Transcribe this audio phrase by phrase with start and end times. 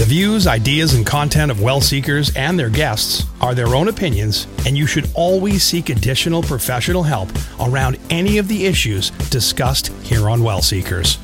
[0.00, 4.46] The views, ideas, and content of well seekers and their guests are their own opinions,
[4.64, 7.28] and you should always seek additional professional help
[7.60, 11.18] around any of the issues discussed here on Well Seekers.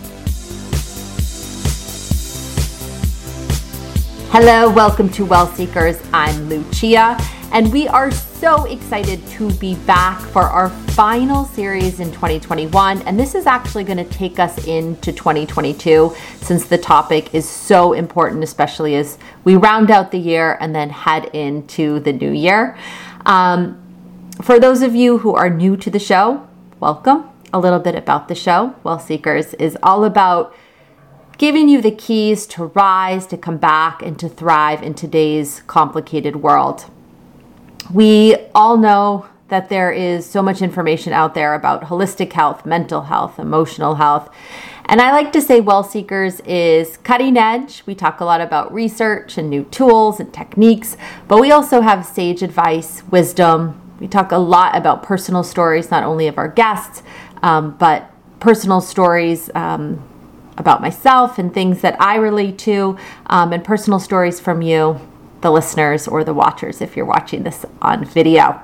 [4.29, 5.99] Hello, welcome to Well Seekers.
[6.13, 7.17] I'm Lucia,
[7.53, 13.03] and we are so excited to be back for our final series in 2021.
[13.03, 17.93] And this is actually going to take us into 2022 since the topic is so
[17.93, 22.77] important, especially as we round out the year and then head into the new year.
[23.25, 23.83] Um,
[24.43, 26.47] for those of you who are new to the show,
[26.81, 27.25] welcome.
[27.53, 28.75] A little bit about the show.
[28.83, 30.55] Well Seekers is all about
[31.39, 36.37] giving you the keys to rise, to come back, and to thrive in today's complicated
[36.37, 36.91] world.
[37.93, 43.03] We all know that there is so much information out there about holistic health, mental
[43.03, 44.29] health, emotional health.
[44.87, 47.83] And I like to say Well Seekers is cutting edge.
[47.87, 50.97] We talk a lot about research and new tools and techniques,
[51.29, 53.81] but we also have sage advice, wisdom.
[54.01, 57.03] We talk a lot about personal stories, not only of our guests,
[57.43, 60.03] um, but personal stories um,
[60.57, 65.01] about myself and things that I relate to, um, and personal stories from you,
[65.41, 68.61] the listeners or the watchers, if you're watching this on video.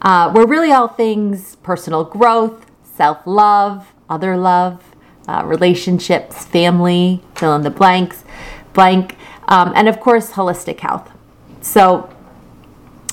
[0.00, 4.82] Uh, we're really all things personal growth, self love, other love,
[5.28, 8.24] uh, relationships, family, fill in the blanks,
[8.72, 9.16] blank,
[9.48, 11.10] um, and of course, holistic health.
[11.60, 12.10] So,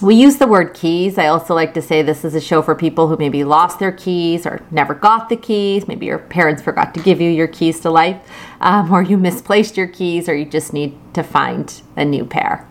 [0.01, 1.17] we use the word keys.
[1.17, 3.91] I also like to say this is a show for people who maybe lost their
[3.91, 5.89] keys or never got the keys.
[5.89, 8.21] Maybe your parents forgot to give you your keys to life,
[8.61, 12.68] um, or you misplaced your keys, or you just need to find a new pair.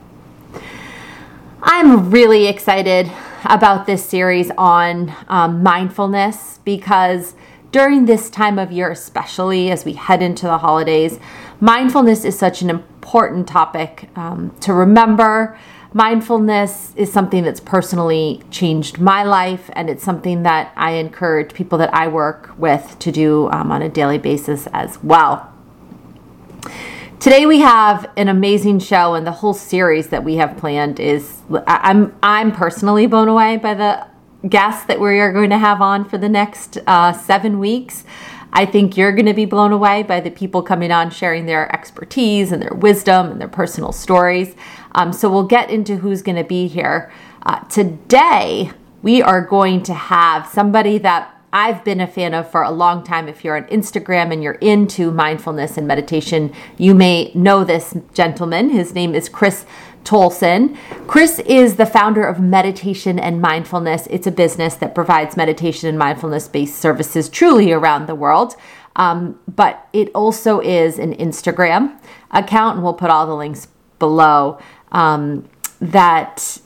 [1.60, 3.10] I'm really excited
[3.44, 7.34] about this series on um, mindfulness because
[7.72, 11.18] during this time of year, especially as we head into the holidays,
[11.60, 15.58] mindfulness is such an important topic um, to remember
[15.92, 21.78] mindfulness is something that's personally changed my life, and it's something that I encourage people
[21.78, 25.52] that I work with to do um, on a daily basis as well.
[27.20, 31.40] Today we have an amazing show, and the whole series that we have planned is
[31.66, 34.06] I'm I'm personally blown away by the
[34.48, 38.04] guests that we are going to have on for the next uh, seven weeks.
[38.52, 41.74] I think you're going to be blown away by the people coming on sharing their
[41.74, 44.54] expertise and their wisdom and their personal stories.
[44.92, 47.12] Um, so we'll get into who's going to be here.
[47.42, 48.70] Uh, today,
[49.02, 53.02] we are going to have somebody that I've been a fan of for a long
[53.02, 53.28] time.
[53.28, 58.68] If you're on Instagram and you're into mindfulness and meditation, you may know this gentleman.
[58.70, 59.64] His name is Chris
[60.04, 60.76] Tolson.
[61.06, 64.06] Chris is the founder of Meditation and Mindfulness.
[64.10, 68.54] It's a business that provides meditation and mindfulness based services truly around the world.
[68.96, 71.98] Um, but it also is an Instagram
[72.30, 74.58] account, and we'll put all the links below.
[74.92, 75.48] Um,
[75.80, 76.58] that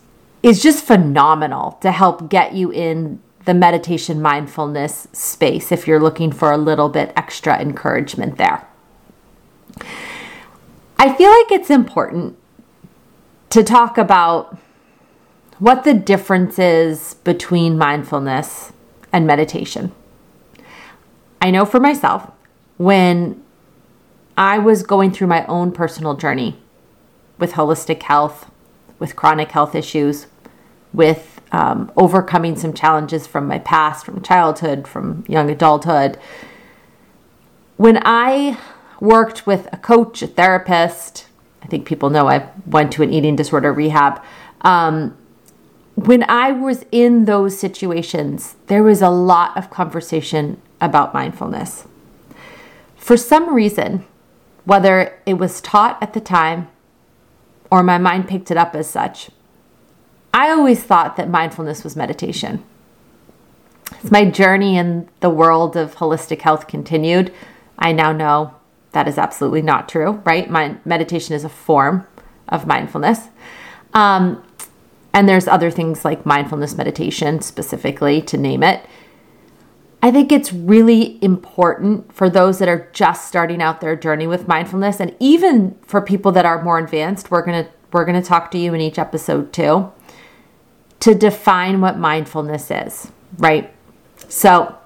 [0.42, 6.32] is just phenomenal to help get you in the meditation mindfulness space if you're looking
[6.32, 8.66] for a little bit extra encouragement there.
[10.98, 12.36] I feel like it's important
[13.50, 14.56] to talk about
[15.58, 18.72] what the difference is between mindfulness
[19.12, 19.92] and meditation.
[21.40, 22.30] I know for myself,
[22.78, 23.42] when
[24.36, 26.58] I was going through my own personal journey
[27.38, 28.50] with holistic health,
[28.98, 30.26] with chronic health issues,
[30.92, 36.18] with um, overcoming some challenges from my past, from childhood, from young adulthood.
[37.76, 38.58] When I
[39.00, 41.26] worked with a coach, a therapist,
[41.62, 44.22] I think people know I went to an eating disorder rehab.
[44.62, 45.16] Um,
[45.94, 51.86] when I was in those situations, there was a lot of conversation about mindfulness.
[52.96, 54.06] For some reason,
[54.64, 56.68] whether it was taught at the time
[57.70, 59.30] or my mind picked it up as such,
[60.34, 62.64] I always thought that mindfulness was meditation.
[64.02, 67.32] As my journey in the world of holistic health continued,
[67.78, 68.54] I now know
[68.92, 70.48] that is absolutely not true, right?
[70.48, 72.06] My meditation is a form
[72.48, 73.28] of mindfulness.
[73.94, 74.42] Um,
[75.12, 78.86] and there's other things like mindfulness meditation, specifically to name it.
[80.02, 84.48] I think it's really important for those that are just starting out their journey with
[84.48, 87.30] mindfulness, and even for people that are more advanced.
[87.30, 89.92] We're gonna we're gonna talk to you in each episode too,
[91.02, 93.74] to define what mindfulness is, right?
[94.28, 94.76] So,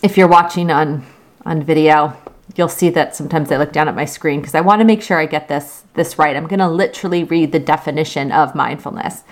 [0.00, 1.04] if you're watching on
[1.44, 2.16] on video,
[2.54, 5.02] you'll see that sometimes I look down at my screen because I want to make
[5.02, 6.36] sure I get this this right.
[6.36, 9.24] I'm going to literally read the definition of mindfulness.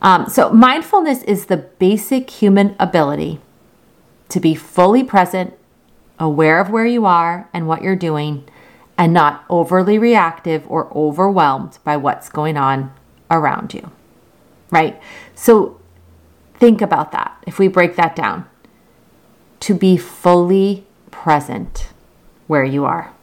[0.00, 3.38] Um, so, mindfulness is the basic human ability
[4.30, 5.52] to be fully present,
[6.18, 8.48] aware of where you are and what you're doing,
[8.96, 12.94] and not overly reactive or overwhelmed by what's going on
[13.30, 13.90] around you.
[14.70, 15.00] Right?
[15.34, 15.80] So
[16.54, 17.36] think about that.
[17.46, 18.46] If we break that down,
[19.60, 21.88] to be fully present
[22.46, 23.14] where you are.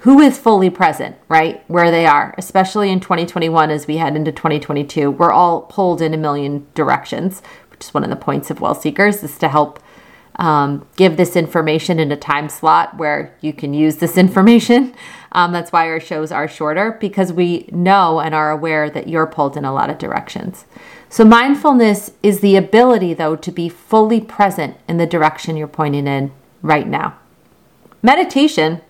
[0.00, 1.64] Who is fully present, right?
[1.68, 5.10] Where they are, especially in 2021 as we head into 2022.
[5.10, 8.74] We're all pulled in a million directions, which is one of the points of Well
[8.74, 9.82] Seekers, is to help
[10.36, 14.94] um, give this information in a time slot where you can use this information.
[15.32, 19.26] Um, that's why our shows are shorter because we know and are aware that you're
[19.26, 20.64] pulled in a lot of directions.
[21.10, 26.06] So, mindfulness is the ability, though, to be fully present in the direction you're pointing
[26.06, 26.32] in
[26.62, 27.18] right now.
[28.02, 28.80] Meditation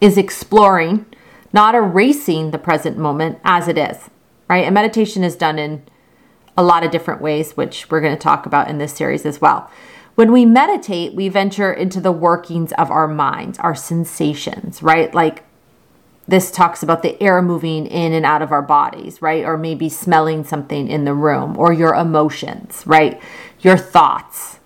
[0.00, 1.06] is exploring,
[1.52, 4.10] not erasing the present moment as it is,
[4.48, 4.64] right?
[4.64, 5.82] And meditation is done in
[6.56, 9.40] a lot of different ways, which we're going to talk about in this series as
[9.40, 9.70] well.
[10.18, 15.14] When we meditate, we venture into the workings of our minds, our sensations, right?
[15.14, 15.44] Like
[16.26, 19.44] this talks about the air moving in and out of our bodies, right?
[19.44, 23.22] Or maybe smelling something in the room, or your emotions, right?
[23.60, 24.58] Your thoughts.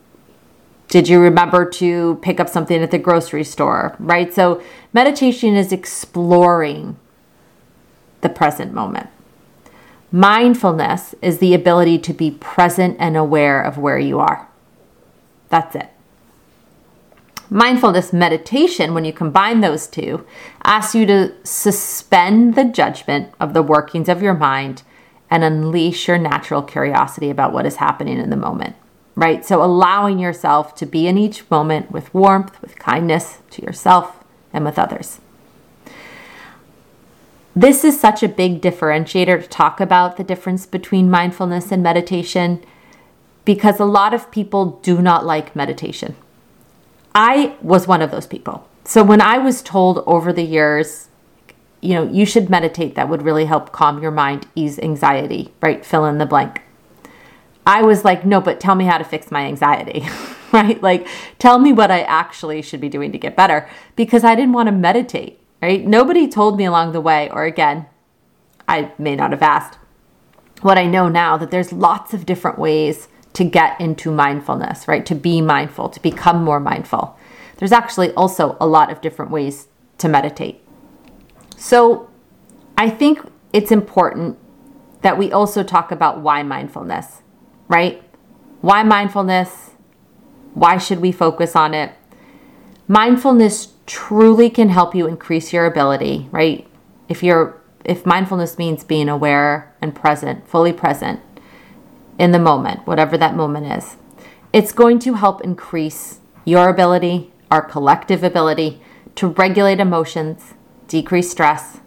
[0.89, 4.33] Did you remember to pick up something at the grocery store, right?
[4.33, 4.63] So,
[4.95, 6.97] meditation is exploring
[8.23, 9.11] the present moment.
[10.11, 14.49] Mindfulness is the ability to be present and aware of where you are.
[15.53, 15.91] That's it.
[17.51, 20.27] Mindfulness meditation, when you combine those two,
[20.65, 24.83] asks you to suspend the judgment of the workings of your mind
[25.31, 28.77] and unleash your natural curiosity about what is happening in the moment,
[29.15, 29.45] right?
[29.45, 34.65] So, allowing yourself to be in each moment with warmth, with kindness to yourself and
[34.65, 35.21] with others.
[37.55, 42.65] This is such a big differentiator to talk about the difference between mindfulness and meditation
[43.44, 46.15] because a lot of people do not like meditation.
[47.15, 48.69] I was one of those people.
[48.85, 51.09] So when I was told over the years,
[51.81, 55.85] you know, you should meditate, that would really help calm your mind, ease anxiety, right?
[55.85, 56.62] Fill in the blank.
[57.67, 60.06] I was like, no, but tell me how to fix my anxiety,
[60.53, 60.83] right?
[60.83, 61.06] Like,
[61.39, 64.69] tell me what I actually should be doing to get better because I didn't want
[64.69, 65.85] to meditate, right?
[65.85, 67.87] Nobody told me along the way, or again,
[68.67, 69.79] I may not have asked.
[70.62, 75.05] What I know now that there's lots of different ways to get into mindfulness, right?
[75.06, 77.17] To be mindful, to become more mindful.
[77.56, 79.69] There's actually also a lot of different ways
[79.99, 80.61] to meditate.
[81.56, 82.11] So
[82.76, 83.20] I think
[83.52, 84.38] it's important
[85.02, 87.23] that we also talk about why mindfulness,
[87.69, 88.02] right?
[88.61, 89.70] Why mindfulness?
[90.55, 91.93] Why should we focus on it?
[92.88, 96.67] Mindfulness truly can help you increase your ability, right?
[97.08, 101.20] If you're if mindfulness means being aware and present, fully present,
[102.19, 103.97] in the moment, whatever that moment is.
[104.53, 108.81] It's going to help increase your ability, our collective ability
[109.14, 110.55] to regulate emotions,
[110.88, 111.81] decrease stress,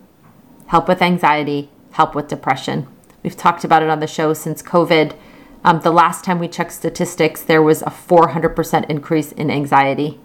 [0.68, 2.88] help with anxiety, help with depression.
[3.24, 5.16] We've talked about it on the show since COVID.
[5.64, 10.20] Um, the last time we checked statistics, there was a 400% increase in anxiety.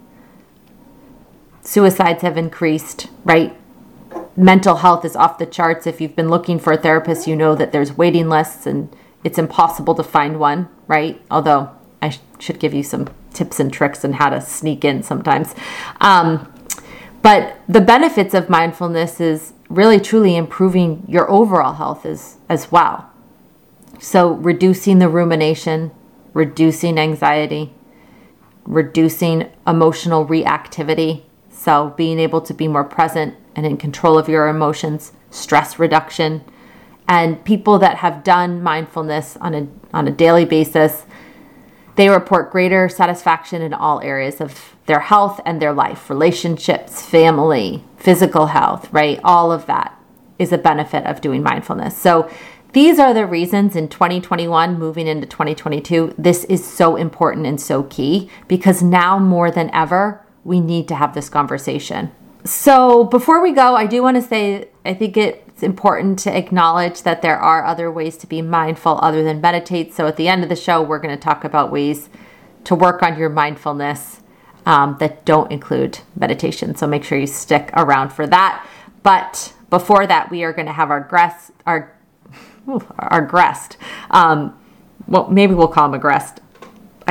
[1.61, 3.55] Suicides have increased, right?
[4.35, 5.87] Mental health is off the charts.
[5.87, 9.37] If you've been looking for a therapist, you know that there's waiting lists and it's
[9.37, 11.21] impossible to find one, right?
[11.29, 11.69] Although
[12.01, 15.55] I sh- should give you some tips and tricks on how to sneak in sometimes.
[15.99, 16.51] Um,
[17.21, 23.09] but the benefits of mindfulness is really truly improving your overall health as, as well.
[23.99, 25.91] So, reducing the rumination,
[26.33, 27.71] reducing anxiety,
[28.65, 31.23] reducing emotional reactivity.
[31.51, 36.43] So, being able to be more present and in control of your emotions, stress reduction,
[37.07, 41.05] and people that have done mindfulness on a on a daily basis
[41.95, 47.83] they report greater satisfaction in all areas of their health and their life relationships family
[47.97, 49.19] physical health right?
[49.23, 49.97] All of that
[50.39, 51.95] is a benefit of doing mindfulness.
[51.95, 52.29] So
[52.73, 57.83] these are the reasons in 2021 moving into 2022 this is so important and so
[57.83, 62.11] key because now more than ever we need to have this conversation.
[62.43, 66.35] So before we go i do want to say i think it it's important to
[66.35, 69.93] acknowledge that there are other ways to be mindful other than meditate.
[69.93, 72.09] So at the end of the show, we're going to talk about ways
[72.63, 74.21] to work on your mindfulness
[74.65, 76.73] um, that don't include meditation.
[76.73, 78.65] So make sure you stick around for that.
[79.03, 81.95] But before that, we are going to have our guest, our
[82.97, 83.77] our guest.
[84.09, 84.57] Um,
[85.07, 86.40] well, maybe we'll call him a guest.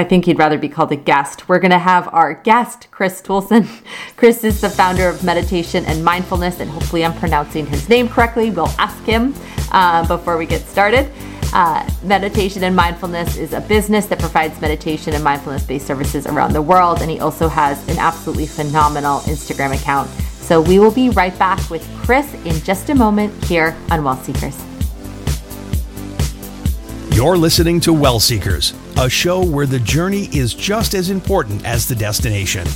[0.00, 1.47] I think he'd rather be called a guest.
[1.47, 3.69] We're going to have our guest, Chris Toulson.
[4.16, 8.50] Chris is the founder of Meditation and Mindfulness, and hopefully I'm pronouncing his name correctly.
[8.50, 9.35] We'll ask him
[9.73, 11.12] uh, before we get started.
[11.52, 16.54] Uh, meditation and Mindfulness is a business that provides meditation and mindfulness based services around
[16.54, 17.02] the world.
[17.02, 20.09] And he also has an absolutely phenomenal Instagram account.
[20.40, 24.16] So we will be right back with Chris in just a moment here on Well
[24.16, 24.59] Seekers.
[27.12, 31.87] You're listening to Well Seekers, a show where the journey is just as important as
[31.87, 32.67] the destination.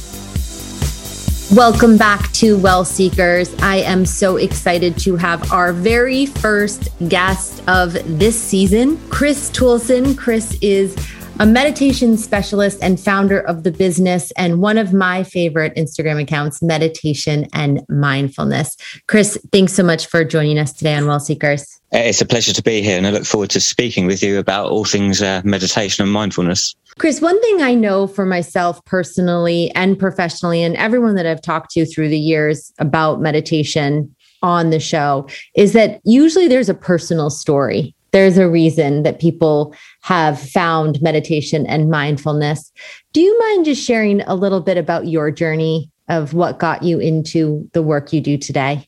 [1.54, 3.54] Welcome back to Well Seekers.
[3.60, 10.16] I am so excited to have our very first guest of this season, Chris Toolson.
[10.18, 10.96] Chris is
[11.40, 16.62] a meditation specialist and founder of the business and one of my favorite Instagram accounts,
[16.62, 18.76] Meditation and Mindfulness.
[19.08, 21.80] Chris, thanks so much for joining us today on Well Seekers.
[21.90, 24.70] It's a pleasure to be here, and I look forward to speaking with you about
[24.70, 26.74] all things uh, meditation and mindfulness.
[26.98, 31.72] Chris, one thing I know for myself personally and professionally, and everyone that I've talked
[31.72, 37.30] to through the years about meditation on the show, is that usually there's a personal
[37.30, 37.94] story.
[38.14, 42.70] There's a reason that people have found meditation and mindfulness.
[43.12, 47.00] Do you mind just sharing a little bit about your journey of what got you
[47.00, 48.86] into the work you do today?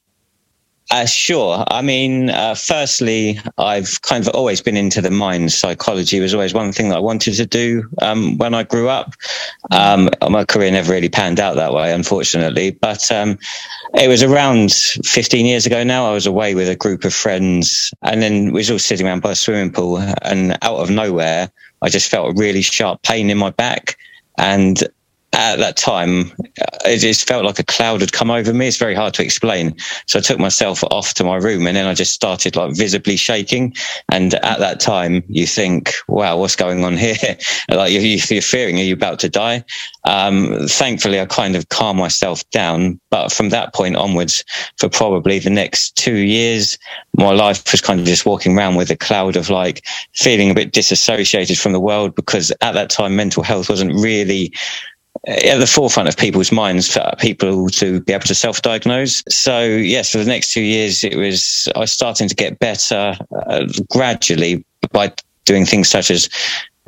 [0.90, 1.64] Uh, sure.
[1.68, 5.52] I mean, uh, firstly, I've kind of always been into the mind.
[5.52, 9.14] Psychology was always one thing that I wanted to do um, when I grew up.
[9.72, 12.70] Um, my career never really panned out that way, unfortunately.
[12.70, 13.36] But um,
[13.94, 16.06] it was around 15 years ago now.
[16.08, 19.22] I was away with a group of friends, and then we was all sitting around
[19.22, 21.50] by a swimming pool, and out of nowhere,
[21.82, 23.98] I just felt a really sharp pain in my back.
[24.38, 24.84] And
[25.36, 26.32] at that time,
[26.86, 28.68] it just felt like a cloud had come over me.
[28.68, 29.76] It's very hard to explain.
[30.06, 33.16] So I took myself off to my room and then I just started like visibly
[33.16, 33.74] shaking.
[34.10, 37.16] And at that time, you think, wow, what's going on here?
[37.68, 39.62] like you're, you're fearing, are you about to die?
[40.04, 42.98] Um, thankfully, I kind of calmed myself down.
[43.10, 44.42] But from that point onwards,
[44.78, 46.78] for probably the next two years,
[47.18, 50.54] my life was kind of just walking around with a cloud of like feeling a
[50.54, 54.52] bit disassociated from the world because at that time, mental health wasn't really
[55.26, 59.24] at the forefront of people's minds for people to be able to self-diagnose.
[59.28, 63.16] So yes, for the next two years, it was I was starting to get better
[63.46, 65.12] uh, gradually by
[65.44, 66.28] doing things such as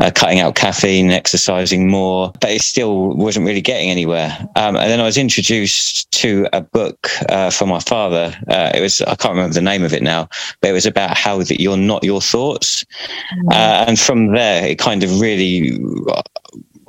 [0.01, 4.37] uh, cutting out caffeine, exercising more, but it still wasn't really getting anywhere.
[4.55, 8.33] Um, and then I was introduced to a book uh, from my father.
[8.49, 10.29] Uh, it was I can't remember the name of it now,
[10.61, 12.85] but it was about how that you're not your thoughts.
[13.33, 13.49] Mm-hmm.
[13.49, 15.77] Uh, and from there, it kind of really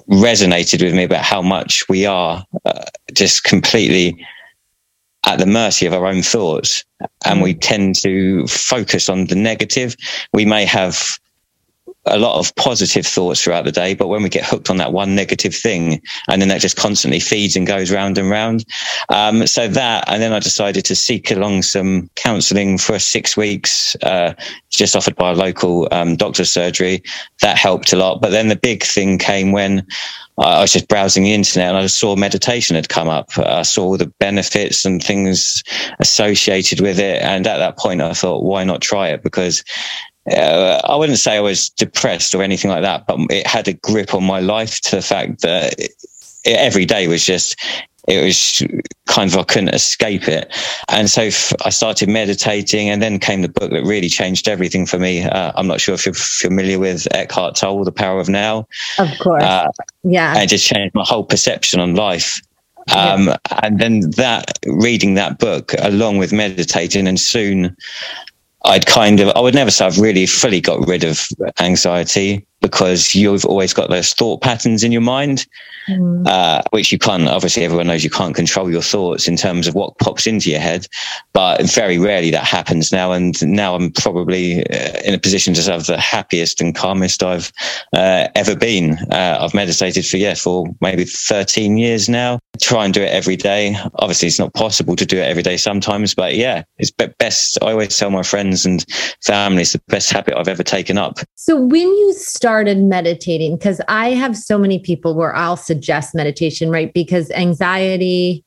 [0.10, 4.26] resonated with me about how much we are uh, just completely
[5.28, 6.84] at the mercy of our own thoughts
[7.26, 7.60] and we mm.
[7.62, 9.96] tend to focus on the negative
[10.34, 11.20] we may have
[12.14, 14.94] a lot of positive thoughts throughout the day, but when we get hooked on that
[14.94, 18.66] one negative thing, and then that just constantly feeds and goes round and round.
[19.10, 23.96] Um, so that, and then I decided to seek along some counselling for six weeks,
[24.04, 24.34] uh,
[24.70, 27.02] just offered by a local um, doctor's surgery.
[27.42, 28.22] That helped a lot.
[28.22, 29.86] But then the big thing came when
[30.38, 33.38] I was just browsing the internet and I saw meditation had come up.
[33.38, 35.64] I saw the benefits and things
[36.00, 37.22] associated with it.
[37.22, 39.22] And at that point, I thought, why not try it?
[39.22, 39.64] Because
[40.34, 43.74] uh, I wouldn't say I was depressed or anything like that, but it had a
[43.74, 45.92] grip on my life to the fact that it,
[46.46, 47.56] it, every day was just,
[48.08, 48.64] it was
[49.08, 50.52] kind of, I couldn't escape it.
[50.88, 54.86] And so f- I started meditating and then came the book that really changed everything
[54.86, 55.24] for me.
[55.24, 58.68] Uh, I'm not sure if you're familiar with Eckhart Tolle, The Power of Now.
[58.98, 59.44] Of course.
[59.44, 59.68] Uh,
[60.04, 60.34] yeah.
[60.34, 62.42] And it just changed my whole perception on life.
[62.96, 63.38] Um, yeah.
[63.62, 67.78] And then that reading that book along with meditating, and soon
[68.66, 71.28] I'd kind of, I would never say I've really fully got rid of
[71.60, 75.48] anxiety because you've always got those thought patterns in your mind,
[75.88, 76.28] mm.
[76.28, 79.76] uh, which you can't, obviously, everyone knows you can't control your thoughts in terms of
[79.76, 80.88] what pops into your head.
[81.34, 83.12] But very rarely that happens now.
[83.12, 87.52] And now I'm probably uh, in a position to have the happiest and calmest I've
[87.94, 88.98] uh, ever been.
[89.12, 92.40] Uh, I've meditated for, yeah, for maybe 13 years now.
[92.62, 93.78] Try and do it every day.
[93.96, 97.58] Obviously, it's not possible to do it every day sometimes, but yeah, it's best.
[97.62, 98.86] I always tell my friends and
[99.24, 101.20] family it's the best habit I've ever taken up.
[101.36, 103.56] So when you start started meditating?
[103.56, 106.92] Because I have so many people where I'll suggest meditation, right?
[106.92, 108.44] Because anxiety,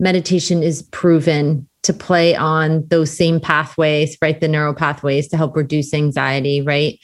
[0.00, 4.40] meditation is proven to play on those same pathways, right?
[4.40, 6.98] The neural pathways to help reduce anxiety, right?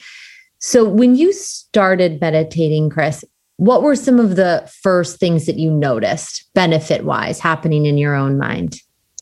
[0.57, 3.23] So when you started meditating, Chris,
[3.57, 8.15] what were some of the first things that you noticed benefit wise happening in your
[8.15, 8.79] own mind?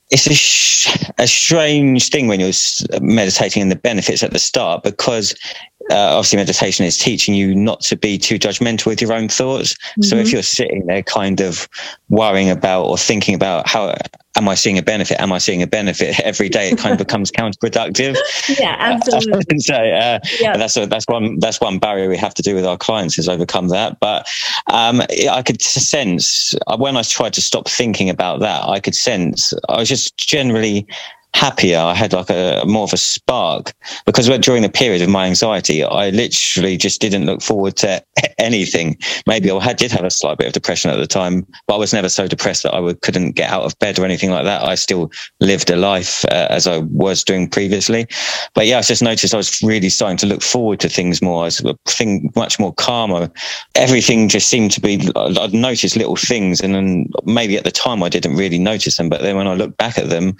[0.10, 2.54] It's a, sh- a strange thing when you're
[3.02, 5.36] meditating and the benefits at the start because
[5.90, 9.74] uh, obviously meditation is teaching you not to be too judgmental with your own thoughts.
[9.74, 10.04] Mm-hmm.
[10.04, 10.34] So if mm-hmm.
[10.34, 11.68] you're sitting there kind of
[12.10, 13.96] worrying about or thinking about how
[14.36, 15.20] am I seeing a benefit?
[15.20, 16.70] Am I seeing a benefit every day?
[16.70, 18.18] It kind of becomes counterproductive.
[18.60, 19.60] Yeah, absolutely.
[19.60, 20.58] so uh, yeah.
[20.58, 23.28] that's a, that's one that's one barrier we have to do with our clients is
[23.28, 24.00] overcome that.
[24.00, 24.28] But
[24.68, 29.54] um, I could sense when I tried to stop thinking about that, I could sense
[29.68, 30.88] I was just generally
[31.34, 31.78] happier.
[31.78, 33.74] I had like a more of a spark
[34.06, 38.04] because during the period of my anxiety, I literally just didn't look forward to
[38.40, 38.98] anything.
[39.28, 41.78] Maybe I had, did have a slight bit of depression at the time, but I
[41.78, 44.44] was never so depressed that I would, couldn't get out of bed or anything like
[44.46, 44.64] that.
[44.64, 48.08] I still lived a life uh, as I was doing previously.
[48.56, 51.44] But yeah, I just noticed I was really starting to look forward to things more.
[51.44, 53.32] I was think much more calmer.
[53.76, 58.04] Everything just seemed to be, I'd noticed little things and then maybe at the time
[58.04, 59.10] I didn't really notice them.
[59.10, 60.36] But then when I look back at them,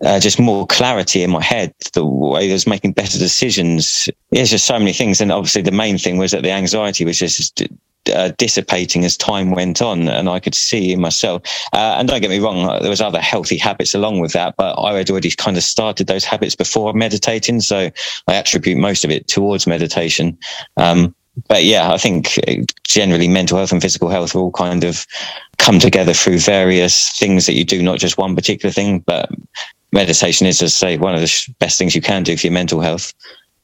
[0.00, 4.08] uh, just more clarity in my head, the way I was making better decisions.
[4.30, 5.20] There's just so many things.
[5.20, 7.62] And obviously, the main thing was that the anxiety was just
[8.12, 11.42] uh, dissipating as time went on, and I could see in myself.
[11.72, 14.56] Uh, and don't get me wrong, uh, there was other healthy habits along with that,
[14.56, 17.90] but I had already kind of started those habits before meditating, so
[18.26, 20.38] I attribute most of it towards meditation.
[20.76, 21.14] Um,
[21.48, 25.06] but yeah, I think uh, generally mental health and physical health all kind of
[25.58, 29.30] come together through various things that you do, not just one particular thing, but
[29.92, 32.54] meditation is, as I say, one of the best things you can do for your
[32.54, 33.12] mental health.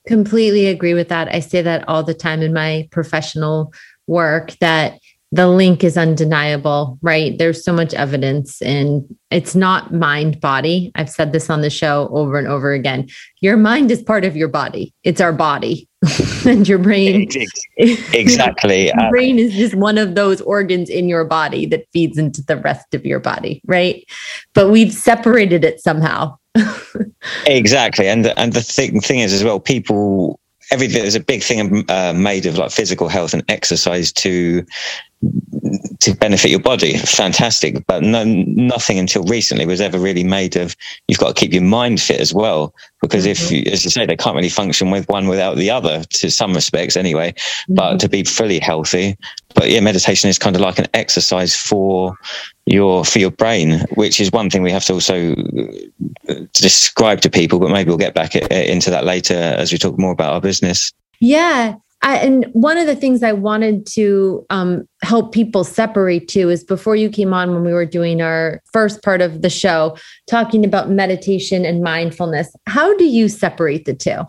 [0.07, 1.35] Completely agree with that.
[1.35, 3.73] I say that all the time in my professional
[4.07, 4.99] work that
[5.31, 7.37] the link is undeniable, right?
[7.39, 10.91] There's so much evidence, and it's not mind body.
[10.95, 13.09] I've said this on the show over and over again.
[13.41, 15.89] Your mind is part of your body, it's our body.
[16.47, 17.29] and your brain
[17.77, 22.41] exactly your brain is just one of those organs in your body that feeds into
[22.45, 24.09] the rest of your body right
[24.55, 26.37] but we've separated it somehow
[27.47, 30.39] exactly and and the thing, thing is as well people
[30.71, 34.65] everything there's a big thing uh, made of like physical health and exercise to
[36.01, 36.97] to benefit your body.
[36.99, 37.87] Fantastic.
[37.87, 40.77] But no, nothing until recently was ever really made of
[41.09, 42.75] you've got to keep your mind fit as well.
[43.01, 43.45] Because mm-hmm.
[43.45, 46.31] if, you, as you say, they can't really function with one without the other to
[46.31, 47.33] some respects anyway.
[47.33, 47.75] Mm-hmm.
[47.75, 49.17] But to be fully healthy,
[49.55, 52.17] but yeah, meditation is kind of like an exercise for
[52.67, 55.33] your for your brain, which is one thing we have to also
[56.29, 57.59] uh, describe to people.
[57.59, 60.93] But maybe we'll get back into that later as we talk more about our business.
[61.21, 66.49] Yeah, I, and one of the things I wanted to um, help people separate too
[66.49, 69.97] is before you came on when we were doing our first part of the show,
[70.29, 72.55] talking about meditation and mindfulness.
[72.67, 74.23] How do you separate the two?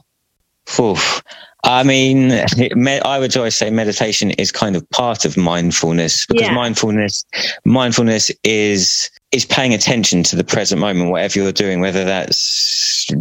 [0.80, 1.22] Oof.
[1.64, 6.54] I mean, I would always say meditation is kind of part of mindfulness because yeah.
[6.54, 7.26] mindfulness,
[7.66, 12.38] mindfulness is is paying attention to the present moment, whatever you're doing, whether that's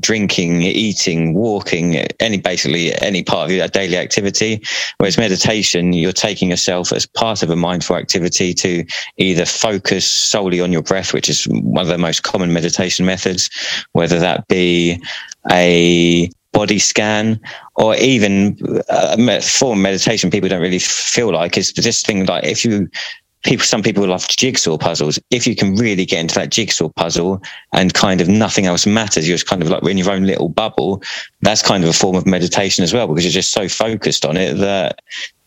[0.00, 4.62] drinking, eating, walking, any basically any part of your daily activity.
[4.98, 8.84] Whereas meditation, you're taking yourself as part of a mindful activity to
[9.16, 13.50] either focus solely on your breath, which is one of the most common meditation methods,
[13.92, 15.00] whether that be
[15.50, 17.38] a body scan
[17.76, 22.64] or even uh, form meditation people don't really feel like is this thing like if
[22.64, 22.88] you
[23.44, 27.40] people some people love jigsaw puzzles if you can really get into that jigsaw puzzle
[27.72, 30.48] and kind of nothing else matters you're just kind of like in your own little
[30.48, 31.02] bubble
[31.42, 34.36] that's kind of a form of meditation as well because you're just so focused on
[34.36, 35.00] it that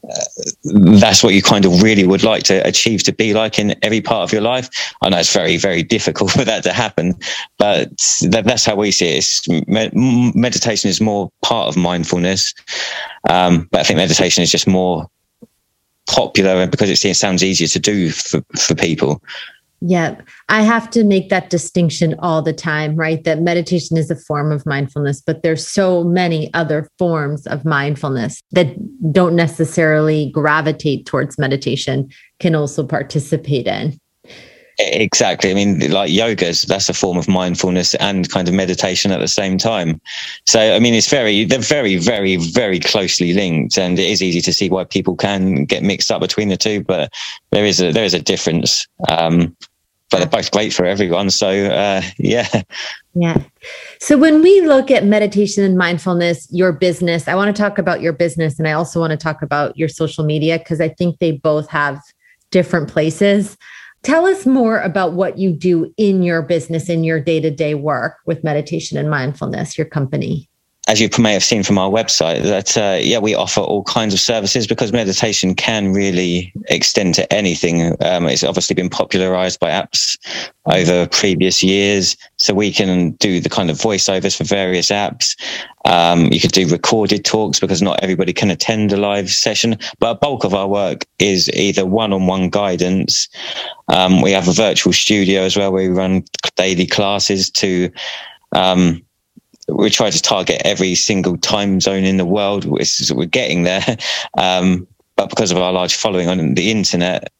[0.09, 0.23] uh,
[0.63, 4.01] that's what you kind of really would like to achieve to be like in every
[4.01, 4.67] part of your life.
[5.03, 7.13] I know it's very, very difficult for that to happen,
[7.59, 7.89] but
[8.29, 9.67] that, that's how we see it.
[9.67, 12.53] Med- meditation is more part of mindfulness,
[13.29, 15.07] um, but I think meditation is just more
[16.11, 19.21] popular and because it sounds easier to do for, for people.
[19.83, 23.23] Yeah, I have to make that distinction all the time, right?
[23.23, 28.43] That meditation is a form of mindfulness, but there's so many other forms of mindfulness
[28.51, 28.75] that
[29.11, 33.99] don't necessarily gravitate towards meditation can also participate in.
[34.83, 35.51] Exactly.
[35.51, 39.27] I mean, like yoga's that's a form of mindfulness and kind of meditation at the
[39.27, 40.01] same time.
[40.45, 44.41] So, I mean, it's very, they're very, very, very closely linked, and it is easy
[44.41, 46.83] to see why people can get mixed up between the two.
[46.83, 47.13] But
[47.51, 48.87] there is a there is a difference.
[49.09, 49.55] Um,
[50.09, 51.29] but they're both great for everyone.
[51.29, 52.47] So, uh, yeah.
[53.13, 53.41] Yeah.
[53.99, 58.01] So when we look at meditation and mindfulness, your business, I want to talk about
[58.01, 61.19] your business and I also want to talk about your social media because I think
[61.19, 62.01] they both have
[62.51, 63.57] different places.
[64.03, 67.75] Tell us more about what you do in your business, in your day to day
[67.75, 70.49] work with meditation and mindfulness, your company.
[70.91, 74.13] As you may have seen from our website, that uh, yeah, we offer all kinds
[74.13, 77.95] of services because meditation can really extend to anything.
[78.03, 80.17] Um, it's obviously been popularized by apps
[80.65, 85.41] over previous years, so we can do the kind of voiceovers for various apps.
[85.85, 90.11] Um, you could do recorded talks because not everybody can attend a live session, but
[90.11, 93.29] a bulk of our work is either one-on-one guidance.
[93.87, 96.25] Um, we have a virtual studio as well where we run
[96.57, 97.89] daily classes to
[98.53, 99.01] um,
[99.71, 102.65] we try to target every single time zone in the world.
[102.65, 103.97] We're getting there,
[104.37, 107.31] um, but because of our large following on the internet,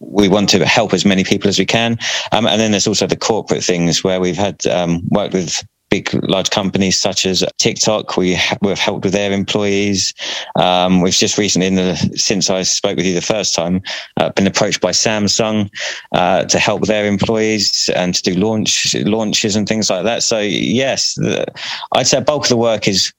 [0.00, 1.98] we want to help as many people as we can.
[2.32, 6.12] Um, and then there's also the corporate things where we've had um, worked with big,
[6.28, 8.16] large companies such as TikTok.
[8.16, 10.12] We ha- we've helped with their employees.
[10.58, 13.82] Um, we've just recently, in the, since I spoke with you the first time,
[14.16, 15.70] uh, been approached by Samsung
[16.12, 20.22] uh, to help their employees and to do launch launches and things like that.
[20.22, 21.46] So yes, the,
[21.92, 23.12] I'd say bulk of the work is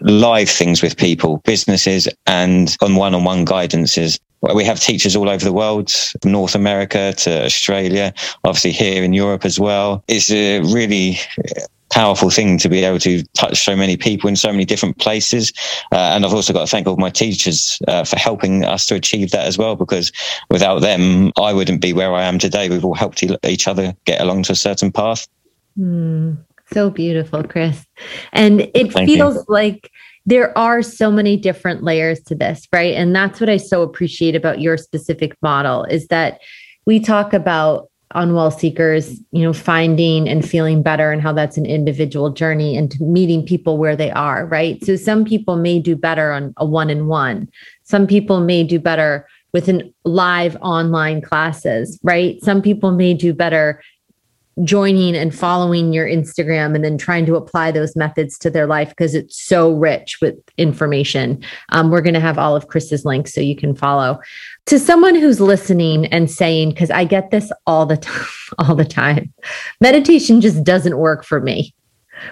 [0.00, 4.18] live things with people, businesses, and on one-on-one guidances.
[4.54, 8.12] We have teachers all over the world, from North America to Australia,
[8.44, 10.02] obviously here in Europe as well.
[10.08, 11.18] It's a really
[11.90, 15.52] powerful thing to be able to touch so many people in so many different places.
[15.92, 18.94] Uh, and I've also got to thank all my teachers uh, for helping us to
[18.94, 20.10] achieve that as well, because
[20.50, 22.68] without them, I wouldn't be where I am today.
[22.68, 25.28] We've all helped each other get along to a certain path.
[25.78, 26.38] Mm,
[26.72, 27.86] so beautiful, Chris.
[28.32, 29.44] And it thank feels you.
[29.48, 29.90] like
[30.26, 32.94] there are so many different layers to this, right?
[32.94, 36.40] And that's what I so appreciate about your specific model is that
[36.86, 41.56] we talk about on well seekers, you know, finding and feeling better and how that's
[41.56, 44.84] an individual journey and meeting people where they are, right?
[44.84, 47.48] So some people may do better on a one in one.
[47.84, 52.42] Some people may do better within live online classes, right?
[52.42, 53.82] Some people may do better
[54.64, 58.90] joining and following your Instagram and then trying to apply those methods to their life
[58.90, 61.42] because it's so rich with information.
[61.70, 64.20] Um, we're going to have all of Chris's links so you can follow.
[64.66, 68.26] To someone who's listening and saying, because I get this all the time,
[68.58, 69.32] all the time,
[69.80, 71.74] meditation just doesn't work for me.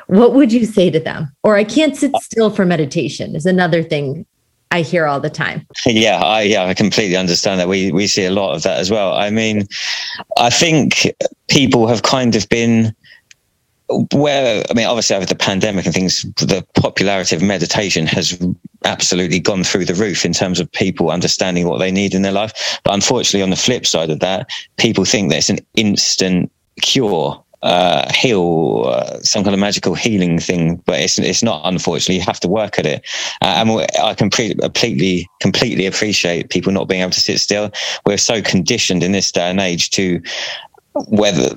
[0.07, 1.35] What would you say to them?
[1.43, 4.27] Or I can't sit still for meditation is another thing
[4.71, 5.67] I hear all the time.
[5.87, 7.69] Yeah, I yeah, I completely understand that.
[7.69, 9.15] We we see a lot of that as well.
[9.15, 9.67] I mean,
[10.37, 11.13] I think
[11.49, 12.95] people have kind of been
[14.13, 18.39] where I mean, obviously over the pandemic and things, the popularity of meditation has
[18.85, 22.33] absolutely gone through the roof in terms of people understanding what they need in their
[22.33, 22.81] life.
[22.85, 27.43] But unfortunately, on the flip side of that, people think that it's an instant cure
[27.63, 31.63] uh, heal uh, some kind of magical healing thing, but it's it's not.
[31.65, 33.07] Unfortunately, you have to work at it.
[33.43, 37.71] Uh, and I completely completely appreciate people not being able to sit still.
[38.07, 40.21] We're so conditioned in this day and age to
[41.09, 41.55] whether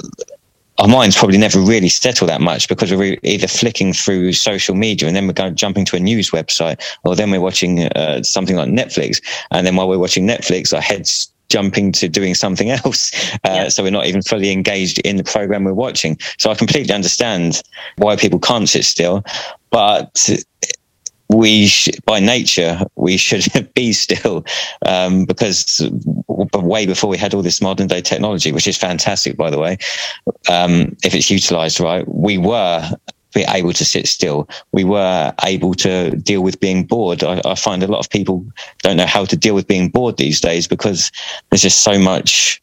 [0.80, 5.08] our minds probably never really settle that much because we're either flicking through social media
[5.08, 8.56] and then we're going jumping to a news website or then we're watching uh, something
[8.56, 13.12] like Netflix and then while we're watching Netflix our heads jumping to doing something else.
[13.46, 13.70] Uh, yeah.
[13.70, 16.18] So we're not even fully engaged in the program we're watching.
[16.40, 17.62] So I completely understand
[17.98, 19.24] why people can't sit still,
[19.70, 20.30] but
[21.30, 24.46] we sh- by nature we should be still
[24.86, 25.88] um, because
[26.54, 29.78] way before we had all this modern day technology which is fantastic by the way
[30.50, 32.88] um, if it's utilized right we were
[33.34, 34.48] be able to sit still.
[34.72, 37.24] We were able to deal with being bored.
[37.24, 38.46] I, I, find a lot of people
[38.82, 41.12] don't know how to deal with being bored these days because
[41.50, 42.62] there's just so much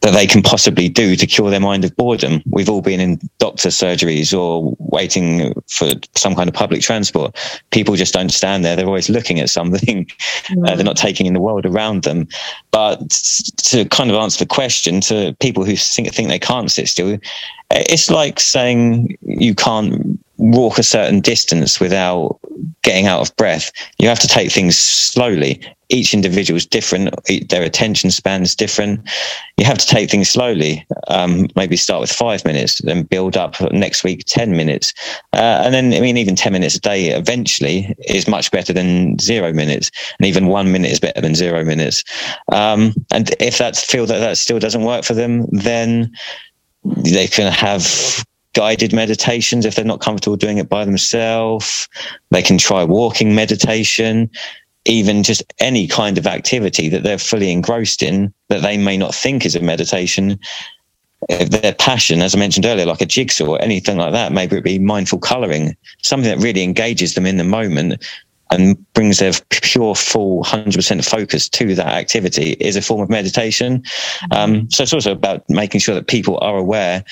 [0.00, 2.42] that they can possibly do to cure their mind of boredom.
[2.50, 7.36] We've all been in doctor surgeries or waiting for some kind of public transport.
[7.70, 8.76] People just don't stand there.
[8.76, 10.10] They're always looking at something.
[10.66, 12.26] Uh, they're not taking in the world around them.
[12.70, 13.08] But
[13.58, 17.18] to kind of answer the question to people who think, think they can't sit still,
[17.70, 22.40] it's like saying you can't walk a certain distance without
[22.82, 23.70] getting out of breath.
[23.98, 25.60] You have to take things slowly.
[25.90, 27.14] Each individual is different.
[27.48, 29.06] Their attention span is different.
[29.58, 30.86] You have to take things slowly.
[31.08, 34.94] Um, maybe start with five minutes, then build up next week, 10 minutes.
[35.34, 39.18] Uh, and then, I mean, even 10 minutes a day eventually is much better than
[39.18, 39.90] zero minutes.
[40.18, 42.02] And even one minute is better than zero minutes.
[42.50, 46.12] Um, and if that feel that that still doesn't work for them, then
[46.84, 51.88] they can have guided meditations if they're not comfortable doing it by themselves.
[52.30, 54.30] They can try walking meditation,
[54.84, 59.14] even just any kind of activity that they're fully engrossed in that they may not
[59.14, 60.38] think is a meditation.
[61.28, 64.56] If their passion, as I mentioned earlier, like a jigsaw or anything like that, maybe
[64.56, 68.02] it be mindful coloring, something that really engages them in the moment
[68.50, 73.84] and brings their pure, full, 100% focus to that activity is a form of meditation.
[74.32, 74.66] Um, mm-hmm.
[74.70, 77.04] so it's also about making sure that people are aware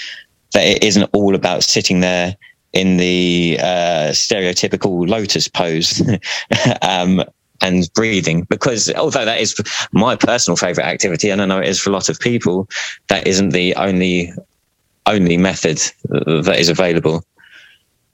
[0.53, 2.37] that it isn't all about sitting there
[2.73, 6.03] in the uh, stereotypical lotus pose
[6.83, 7.23] um,
[7.61, 9.55] and breathing because although that is
[9.93, 12.69] my personal favorite activity and i know it is for a lot of people
[13.09, 14.33] that isn't the only
[15.07, 17.25] only method that is available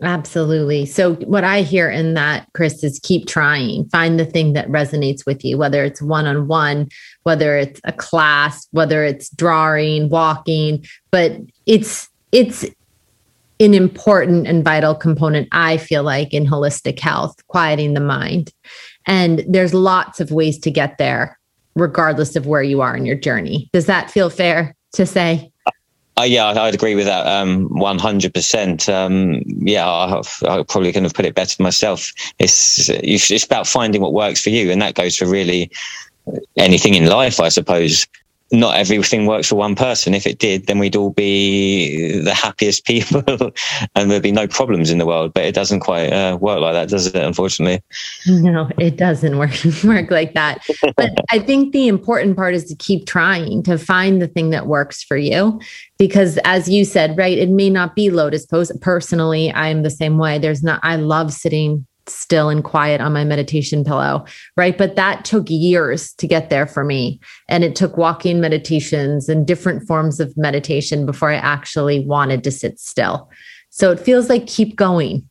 [0.02, 0.86] Absolutely.
[0.86, 3.88] So, what I hear in that, Chris, is keep trying.
[3.88, 6.88] Find the thing that resonates with you, whether it's one on one,
[7.22, 10.84] whether it's a class, whether it's drawing, walking.
[11.10, 12.64] But it's it's
[13.60, 18.52] an important and vital component, I feel like, in holistic health, quieting the mind.
[19.06, 21.38] And there's lots of ways to get there,
[21.76, 23.70] regardless of where you are in your journey.
[23.72, 25.52] Does that feel fair to say?
[26.18, 27.26] Uh, yeah, I'd agree with that.
[27.26, 28.88] Um, one hundred percent.
[28.88, 32.12] Um, yeah, I, I, probably couldn't have put it better myself.
[32.38, 35.70] It's it's about finding what works for you, and that goes for really
[36.56, 38.06] anything in life, I suppose
[38.60, 40.14] not everything works for one person.
[40.14, 43.22] If it did, then we'd all be the happiest people
[43.94, 45.32] and there'd be no problems in the world.
[45.34, 47.16] But it doesn't quite uh, work like that, does it?
[47.16, 47.82] Unfortunately.
[48.26, 50.66] No, it doesn't work, work like that.
[50.96, 54.66] But I think the important part is to keep trying to find the thing that
[54.66, 55.60] works for you.
[55.98, 58.72] Because as you said, right, it may not be lotus pose.
[58.80, 60.38] Personally, I'm the same way.
[60.38, 64.24] There's not, I love sitting still and quiet on my meditation pillow,
[64.56, 64.76] right?
[64.76, 67.20] But that took years to get there for me.
[67.48, 72.50] And it took walking meditations and different forms of meditation before I actually wanted to
[72.50, 73.30] sit still.
[73.70, 75.28] So it feels like keep going.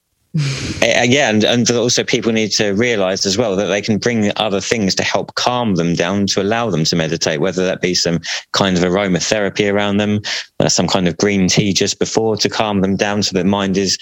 [0.81, 4.59] yeah, and, and also people need to realize as well that they can bring other
[4.59, 8.19] things to help calm them down to allow them to meditate, whether that be some
[8.51, 10.19] kind of aromatherapy around them,
[10.59, 13.77] uh, some kind of green tea just before to calm them down so the mind
[13.77, 13.99] is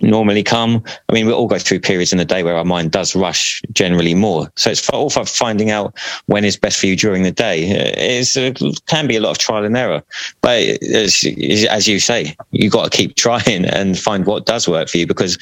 [0.00, 0.82] normally come.
[1.08, 3.62] I mean, we all go through periods in the day where our mind does rush
[3.72, 4.50] generally more.
[4.56, 7.68] So it's all for finding out when is best for you during the day.
[7.68, 10.02] It's, it can be a lot of trial and error,
[10.40, 11.24] but as,
[11.70, 15.06] as you say, you've got to keep trying and find what does work for you
[15.06, 15.38] because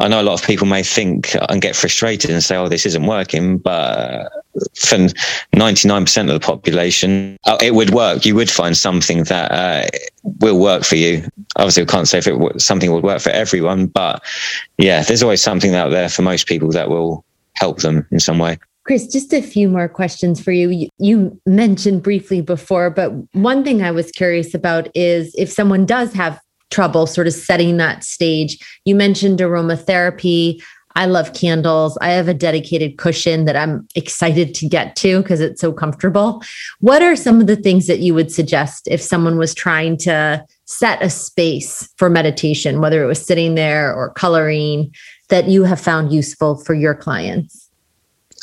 [0.00, 2.86] I know a lot of people may think and get frustrated and say, "Oh, this
[2.86, 4.28] isn't working," but
[4.76, 4.96] for
[5.52, 8.24] 99% of the population, uh, it would work.
[8.24, 9.88] You would find something that uh,
[10.40, 11.26] will work for you.
[11.56, 14.22] Obviously, we can't say if it something would work for everyone, but
[14.78, 18.38] yeah, there's always something out there for most people that will help them in some
[18.38, 18.58] way.
[18.84, 20.88] Chris, just a few more questions for you.
[20.96, 26.14] You mentioned briefly before, but one thing I was curious about is if someone does
[26.14, 28.58] have trouble sort of setting that stage.
[28.84, 30.62] You mentioned aromatherapy.
[30.94, 31.96] I love candles.
[32.00, 36.42] I have a dedicated cushion that I'm excited to get to because it's so comfortable.
[36.80, 40.44] What are some of the things that you would suggest if someone was trying to
[40.64, 44.92] set a space for meditation, whether it was sitting there or coloring,
[45.28, 47.67] that you have found useful for your clients?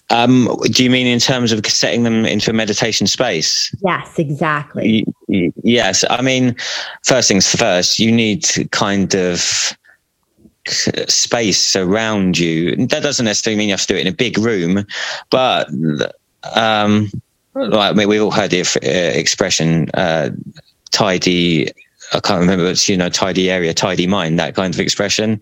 [0.10, 3.74] Um, do you mean in terms of setting them into a meditation space?
[3.84, 5.06] Yes, exactly.
[5.28, 6.06] Y- yes.
[6.10, 6.56] I mean,
[7.04, 9.76] first things first, you need to kind of
[10.68, 12.76] space around you.
[12.88, 14.86] That doesn't necessarily mean you have to do it in a big room,
[15.30, 15.70] but
[16.56, 17.12] um,
[17.54, 20.30] like we've all heard the uh, expression uh,
[20.92, 21.72] tidy
[22.14, 25.42] I can't remember, it's, you know, tidy area, tidy mind, that kind of expression.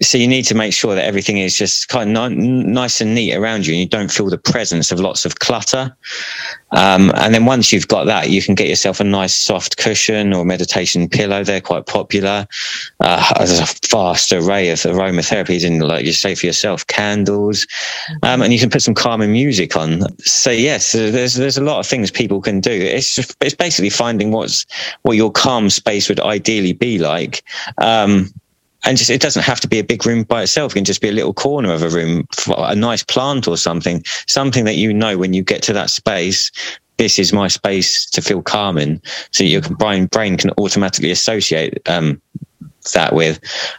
[0.00, 3.34] So you need to make sure that everything is just kind of nice and neat
[3.34, 5.96] around you and you don't feel the presence of lots of clutter.
[6.70, 10.32] Um, and then once you've got that, you can get yourself a nice soft cushion
[10.32, 11.42] or meditation pillow.
[11.42, 12.46] They're quite popular.
[13.00, 17.66] Uh, there's a vast array of aromatherapies in, like you say for yourself, candles.
[18.22, 20.02] Um, and you can put some calming music on.
[20.20, 22.70] So yes, there's, there's a lot of things people can do.
[22.70, 24.64] It's just, it's basically finding what's,
[25.02, 27.42] what your calm space would ideally be like.
[27.78, 28.32] Um,
[28.88, 30.72] and just it doesn't have to be a big room by itself.
[30.72, 34.02] It can just be a little corner of a room, a nice plant or something,
[34.26, 36.50] something that you know when you get to that space.
[36.96, 39.02] This is my space to feel calm in.
[39.30, 42.20] So your brain brain can automatically associate um,
[42.94, 43.38] that with.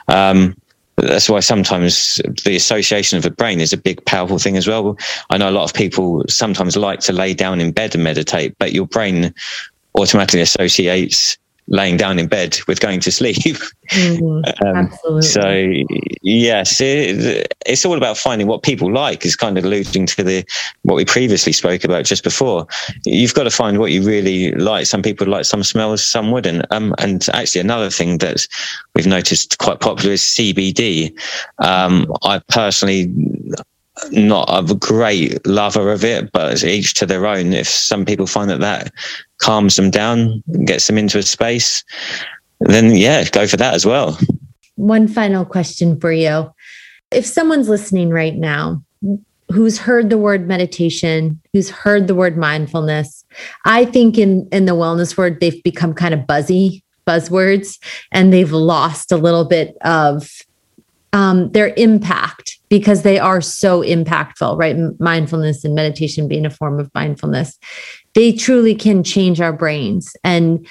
[0.09, 0.55] Um,
[0.95, 4.95] that's why sometimes the association of the brain is a big, powerful thing as well.
[5.31, 8.55] I know a lot of people sometimes like to lay down in bed and meditate,
[8.59, 9.33] but your brain
[9.95, 11.37] automatically associates
[11.69, 13.57] laying down in bed with going to sleep.
[13.89, 15.21] Mm, um, absolutely.
[15.23, 19.25] So yes, it, it's all about finding what people like.
[19.25, 20.45] Is kind of alluding to the
[20.83, 22.67] what we previously spoke about just before.
[23.03, 24.85] You've got to find what you really like.
[24.85, 26.71] Some people like some smells, some wouldn't.
[26.71, 28.45] Um, and actually, another thing that
[28.93, 31.19] we've noticed quite popular is CBD.
[31.57, 33.11] Um, I personally
[34.11, 37.53] not a great lover of it, but it's each to their own.
[37.53, 38.91] If some people find that that
[39.39, 41.83] calms them down, gets them into a space,
[42.61, 44.17] then yeah, go for that as well.
[44.75, 46.51] One final question for you.
[47.11, 48.83] If someone's listening right now
[49.51, 53.25] who's heard the word meditation, who's heard the word mindfulness,
[53.65, 57.79] I think in, in the wellness word, they've become kind of buzzy buzzwords
[58.11, 60.29] and they've lost a little bit of
[61.13, 64.77] um, their impact because they are so impactful, right?
[64.99, 67.57] Mindfulness and meditation being a form of mindfulness,
[68.15, 70.67] they truly can change our brains and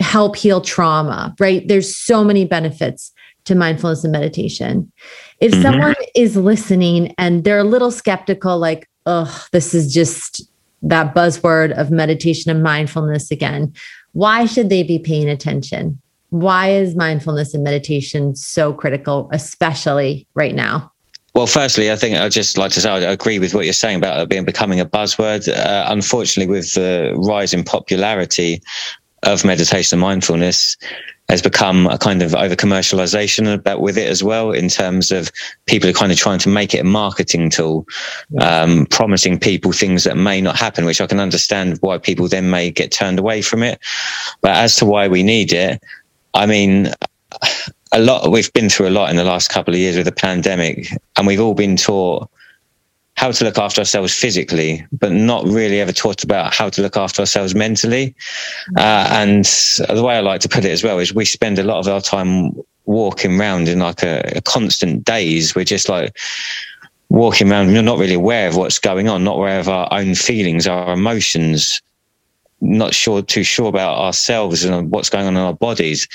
[0.00, 1.66] help heal trauma, right?
[1.66, 3.12] There's so many benefits
[3.44, 4.92] to mindfulness and meditation.
[5.40, 5.62] If mm-hmm.
[5.62, 10.42] someone is listening and they're a little skeptical, like, oh, this is just
[10.82, 13.72] that buzzword of meditation and mindfulness again,
[14.12, 16.00] why should they be paying attention?
[16.30, 20.92] Why is mindfulness and meditation so critical, especially right now?
[21.36, 23.98] Well, firstly, I think I'd just like to say I agree with what you're saying
[23.98, 25.46] about it being becoming a buzzword.
[25.54, 28.62] Uh, unfortunately, with the rise in popularity
[29.22, 30.78] of meditation and mindfulness,
[31.28, 35.30] has become a kind of over commercialization about with it as well in terms of
[35.66, 37.86] people are kind of trying to make it a marketing tool,
[38.40, 42.48] um, promising people things that may not happen, which I can understand why people then
[42.48, 43.78] may get turned away from it.
[44.40, 45.82] But as to why we need it,
[46.32, 46.94] I mean,
[47.92, 50.12] a lot, we've been through a lot in the last couple of years with the
[50.12, 52.28] pandemic and we've all been taught
[53.16, 56.96] how to look after ourselves physically, but not really ever taught about how to look
[56.96, 58.14] after ourselves mentally.
[58.76, 59.46] Uh, and
[59.88, 61.88] the way I like to put it as well is we spend a lot of
[61.88, 62.52] our time
[62.84, 65.54] walking around in like a, a constant daze.
[65.54, 66.14] We're just like
[67.08, 70.14] walking around, we're not really aware of what's going on, not aware of our own
[70.14, 71.80] feelings, our emotions,
[72.60, 76.08] not sure too sure about ourselves and what's going on in our bodies.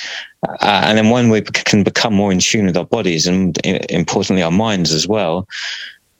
[0.47, 3.57] Uh, and then when we can become more in tune with our bodies and
[3.89, 5.47] importantly our minds as well,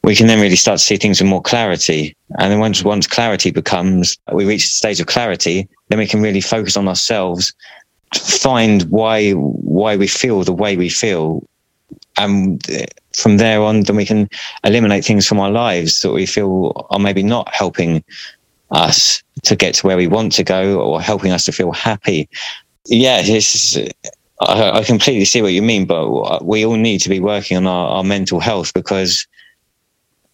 [0.04, 2.16] we can then really start to see things with more clarity.
[2.40, 6.22] And then once once clarity becomes, we reach the stage of clarity, then we can
[6.22, 7.54] really focus on ourselves,
[8.16, 11.44] find why why we feel the way we feel,
[12.18, 12.64] and
[13.16, 14.30] from there on, then we can
[14.64, 18.04] eliminate things from our lives that we feel are maybe not helping
[18.72, 22.30] us to get to where we want to go or helping us to feel happy.
[22.86, 23.78] Yeah, it's,
[24.42, 27.98] I, completely see what you mean, but we all need to be working on our,
[27.98, 29.28] our mental health because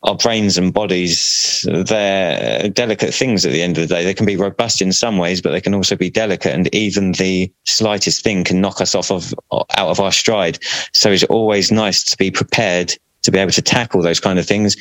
[0.04, 4.04] our brains and bodies, they're delicate things at the end of the day.
[4.04, 6.54] They can be robust in some ways, but they can also be delicate.
[6.54, 10.60] And even the slightest thing can knock us off of, out of our stride.
[10.94, 14.46] So it's always nice to be prepared to be able to tackle those kind of
[14.46, 14.78] things.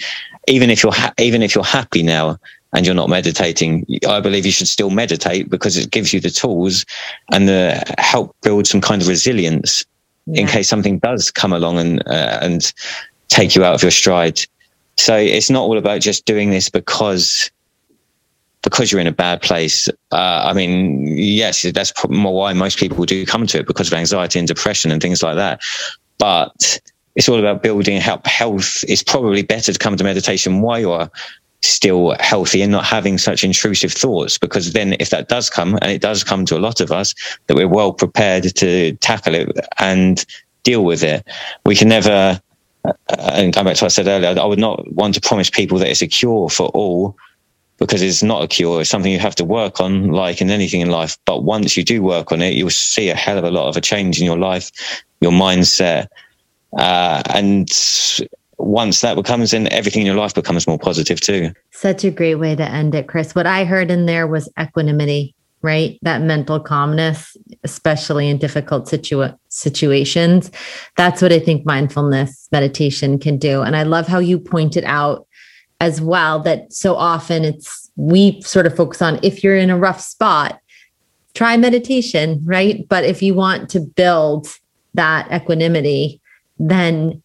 [0.46, 2.38] Even if you're, ha- even if you're happy now
[2.72, 6.30] and you're not meditating, I believe you should still meditate because it gives you the
[6.30, 6.84] tools
[7.32, 9.84] and the help build some kind of resilience
[10.26, 10.42] yeah.
[10.42, 12.72] in case something does come along and, uh, and
[13.28, 14.40] take you out of your stride
[14.98, 17.50] so it's not all about just doing this because
[18.62, 19.88] because you're in a bad place.
[20.10, 24.40] Uh, I mean, yes, that's why most people do come to it because of anxiety
[24.40, 25.60] and depression and things like that.
[26.18, 26.80] But
[27.14, 28.84] it's all about building health.
[28.88, 31.10] It's probably better to come to meditation while you're
[31.62, 35.90] still healthy and not having such intrusive thoughts because then if that does come and
[35.90, 37.14] it does come to a lot of us
[37.46, 40.24] that we're well prepared to tackle it and
[40.62, 41.26] deal with it
[41.64, 42.40] we can never
[42.86, 42.92] uh,
[43.32, 45.78] and going back to what I said earlier, I would not want to promise people
[45.78, 47.16] that it's a cure for all
[47.78, 48.80] because it's not a cure.
[48.80, 51.18] It's something you have to work on, like in anything in life.
[51.24, 53.76] But once you do work on it, you'll see a hell of a lot of
[53.76, 54.70] a change in your life,
[55.20, 56.06] your mindset.
[56.78, 57.68] Uh, and
[58.58, 61.52] once that becomes in, everything in your life becomes more positive too.
[61.70, 63.34] Such a great way to end it, Chris.
[63.34, 65.98] What I heard in there was equanimity right?
[66.02, 70.50] That mental calmness, especially in difficult situa- situations.
[70.96, 73.62] That's what I think mindfulness meditation can do.
[73.62, 75.26] And I love how you pointed out
[75.80, 79.76] as well that so often it's we sort of focus on if you're in a
[79.76, 80.60] rough spot,
[81.34, 82.86] try meditation, right?
[82.88, 84.46] But if you want to build
[84.94, 86.20] that equanimity,
[86.58, 87.22] then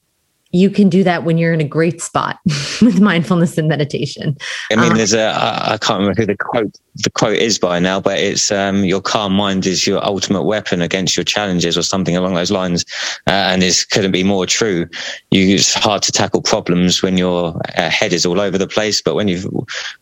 [0.54, 2.40] you can do that when you're in a great spot
[2.82, 4.38] with mindfulness and meditation.
[4.72, 7.80] I mean, um, there's a I can't remember who the quote the quote is by
[7.80, 11.84] now, but it's um, your calm mind is your ultimate weapon against your challenges, or
[11.84, 12.84] something along those lines.
[13.28, 14.88] Uh, and this couldn't be more true.
[15.32, 19.02] You, it's hard to tackle problems when your uh, head is all over the place,
[19.02, 19.48] but when you've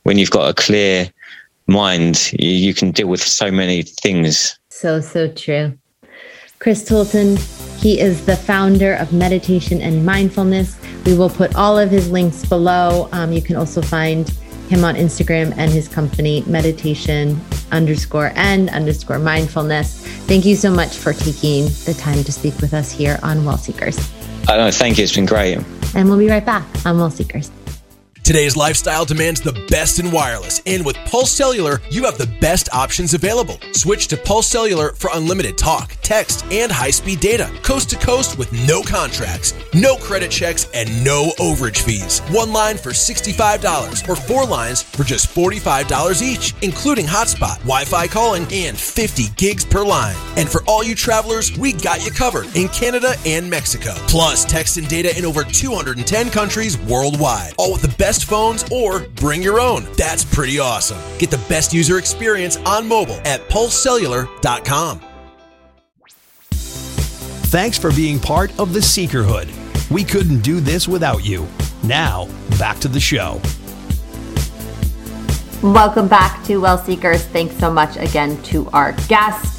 [0.04, 1.12] when you've got a clear
[1.68, 4.60] mind, you, you can deal with so many things.
[4.70, 5.78] So so true.
[6.60, 7.38] Chris Toulton,
[7.78, 10.78] he is the founder of Meditation and Mindfulness.
[11.06, 13.08] We will put all of his links below.
[13.14, 14.28] Um, you can also find
[14.68, 17.40] him on Instagram and his company, meditation
[17.72, 20.06] underscore and underscore mindfulness.
[20.28, 23.58] Thank you so much for taking the time to speak with us here on Well
[23.58, 23.98] Seekers.
[24.50, 25.06] I know, thank you.
[25.06, 25.60] It's been great.
[25.96, 27.50] And we'll be right back on Well Seekers.
[28.30, 32.72] Today's lifestyle demands the best in wireless, and with Pulse Cellular, you have the best
[32.72, 33.58] options available.
[33.72, 38.38] Switch to Pulse Cellular for unlimited talk, text, and high speed data, coast to coast
[38.38, 42.20] with no contracts, no credit checks, and no overage fees.
[42.30, 48.06] One line for $65 or four lines for just $45 each, including hotspot, Wi Fi
[48.06, 50.16] calling, and 50 gigs per line.
[50.38, 53.96] And for all you travelers, we got you covered in Canada and Mexico.
[54.08, 59.02] Plus, text and data in over 210 countries worldwide, all with the best phones or
[59.16, 59.88] bring your own.
[59.98, 61.00] That's pretty awesome.
[61.18, 65.02] Get the best user experience on mobile at pulsecellular.com.
[67.50, 69.50] Thanks for being part of the Seekerhood.
[69.90, 71.48] We couldn't do this without you.
[71.84, 72.28] Now,
[72.60, 73.42] back to the show.
[75.64, 77.24] Welcome back to Well Seekers.
[77.24, 79.59] Thanks so much again to our guest.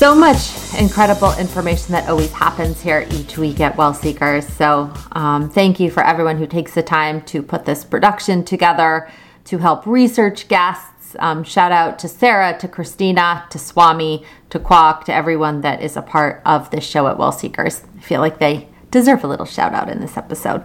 [0.00, 4.48] So much incredible information that always happens here each week at Well Seekers.
[4.48, 9.10] So, um, thank you for everyone who takes the time to put this production together
[9.44, 11.16] to help research guests.
[11.18, 15.98] Um, shout out to Sarah, to Christina, to Swami, to Kwok, to everyone that is
[15.98, 17.84] a part of this show at Well Seekers.
[17.98, 20.64] I feel like they deserve a little shout out in this episode.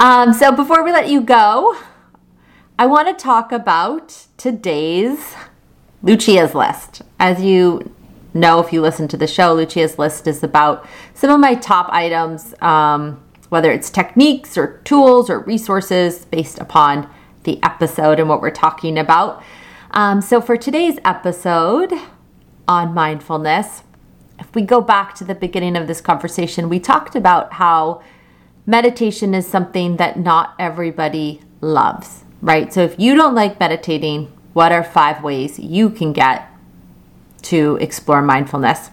[0.00, 1.76] Um, so, before we let you go,
[2.76, 5.36] I want to talk about today's
[6.02, 7.02] Lucia's list.
[7.20, 7.94] As you
[8.36, 11.88] know, if you listen to the show, Lucia's list is about some of my top
[11.90, 17.08] items, um, whether it's techniques or tools or resources based upon
[17.44, 19.42] the episode and what we're talking about.
[19.92, 21.92] Um, so, for today's episode
[22.68, 23.82] on mindfulness,
[24.38, 28.02] if we go back to the beginning of this conversation, we talked about how
[28.66, 32.72] meditation is something that not everybody loves, right?
[32.72, 36.50] So, if you don't like meditating, what are five ways you can get
[37.48, 38.90] to explore mindfulness?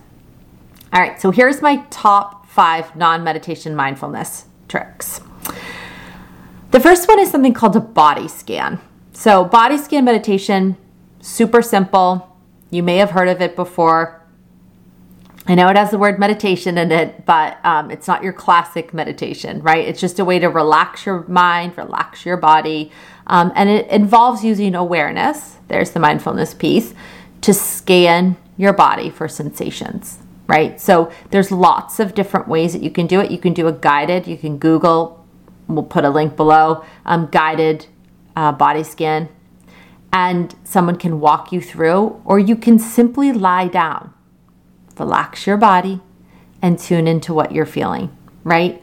[0.91, 5.21] All right, so here's my top five non meditation mindfulness tricks.
[6.71, 8.79] The first one is something called a body scan.
[9.11, 10.77] So, body scan meditation,
[11.21, 12.35] super simple.
[12.69, 14.21] You may have heard of it before.
[15.45, 18.93] I know it has the word meditation in it, but um, it's not your classic
[18.93, 19.85] meditation, right?
[19.85, 22.91] It's just a way to relax your mind, relax your body.
[23.27, 26.93] Um, and it involves using awareness, there's the mindfulness piece,
[27.41, 30.79] to scan your body for sensations, right?
[30.79, 33.31] So there's lots of different ways that you can do it.
[33.31, 35.23] You can do a guided, you can Google
[35.67, 37.87] we'll put a link below, um, guided
[38.35, 39.29] uh, body scan,
[40.11, 44.13] and someone can walk you through, or you can simply lie down,
[44.97, 46.01] relax your body,
[46.61, 48.81] and tune into what you're feeling, right?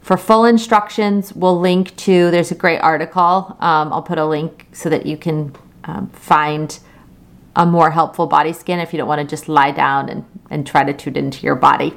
[0.00, 3.56] For full instructions, we'll link to, there's a great article.
[3.58, 5.52] Um, I'll put a link so that you can
[5.84, 6.78] um, find
[7.56, 10.66] a more helpful body scan if you don't want to just lie down and, and
[10.66, 11.96] try to tune into your body.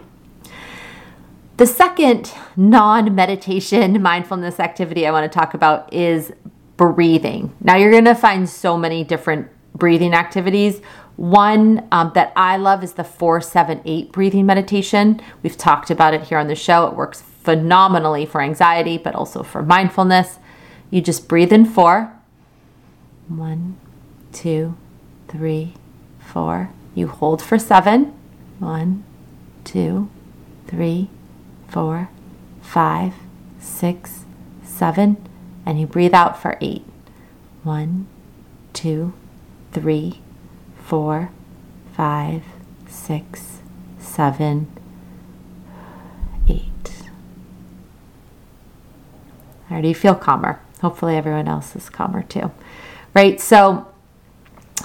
[1.57, 6.31] The second non meditation mindfulness activity I want to talk about is
[6.77, 7.53] breathing.
[7.59, 10.79] Now, you're going to find so many different breathing activities.
[11.17, 15.19] One um, that I love is the 478 breathing meditation.
[15.43, 16.87] We've talked about it here on the show.
[16.87, 20.39] It works phenomenally for anxiety, but also for mindfulness.
[20.89, 22.13] You just breathe in four.
[23.27, 23.77] One,
[24.31, 24.77] two,
[25.29, 25.75] three,
[26.19, 26.71] four.
[26.95, 28.13] You hold for seven.
[28.59, 29.03] One,
[29.63, 30.09] two,
[30.67, 31.09] three,
[31.67, 32.09] four,
[32.61, 33.13] five,
[33.59, 34.25] six,
[34.63, 35.17] seven,
[35.65, 36.85] and you breathe out for eight.
[37.63, 38.07] One,
[38.73, 39.13] two,
[39.71, 40.21] three,
[40.83, 41.31] four,
[41.93, 42.43] five,
[42.87, 43.59] six,
[43.99, 44.67] seven,
[46.47, 47.03] eight.
[49.69, 50.59] Right, do you feel calmer?
[50.81, 52.51] Hopefully, everyone else is calmer too.
[53.13, 53.39] Right?
[53.39, 53.87] So,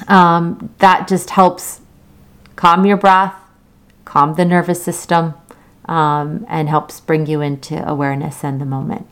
[0.09, 1.80] um, that just helps
[2.57, 3.34] calm your breath,
[4.05, 5.34] calm the nervous system,
[5.86, 9.07] um, and helps bring you into awareness and the moment.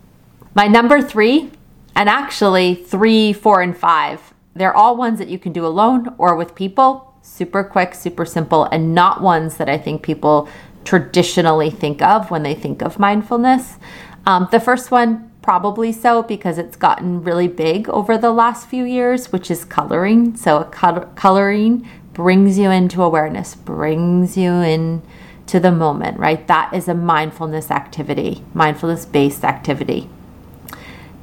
[0.54, 1.50] My number three,
[1.94, 6.36] and actually three, four, and five, they're all ones that you can do alone or
[6.36, 7.14] with people.
[7.22, 10.48] Super quick, super simple, and not ones that I think people
[10.84, 13.78] traditionally think of when they think of mindfulness.
[14.26, 18.84] Um, the first one, probably so, because it's gotten really big over the last few
[18.84, 20.36] years, which is coloring.
[20.36, 25.02] So, coloring brings you into awareness, brings you in
[25.46, 26.46] to the moment, right?
[26.46, 30.08] That is a mindfulness activity, mindfulness based activity.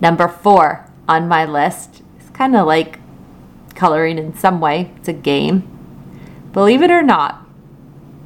[0.02, 3.00] Number four on my list is kind of like
[3.76, 5.68] coloring in some way, it's a game.
[6.52, 7.46] Believe it or not,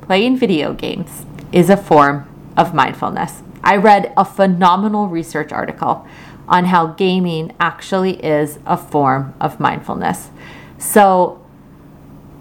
[0.02, 2.28] playing video games is a form
[2.58, 3.44] of mindfulness.
[3.64, 6.08] I read a phenomenal research article
[6.48, 10.30] on how gaming actually is a form of mindfulness.
[10.78, 11.40] So,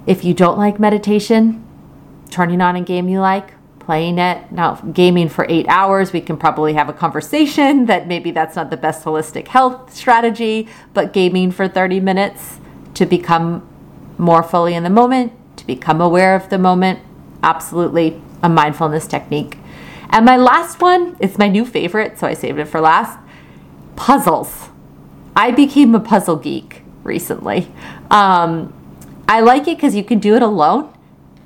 [0.06, 1.64] if you don't like meditation,
[2.30, 4.50] turning on a game you like, playing it.
[4.50, 8.70] Now, gaming for eight hours, we can probably have a conversation that maybe that's not
[8.70, 12.58] the best holistic health strategy, but gaming for 30 minutes
[12.94, 13.68] to become
[14.18, 17.00] more fully in the moment, to become aware of the moment,
[17.42, 19.56] absolutely a mindfulness technique.
[20.12, 23.18] And my last one is my new favorite, so I saved it for last
[23.96, 24.68] puzzles.
[25.34, 27.68] I became a puzzle geek recently.
[28.10, 28.74] Um,
[29.26, 30.92] I like it because you can do it alone